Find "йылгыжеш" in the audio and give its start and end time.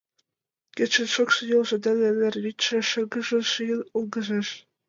3.93-4.47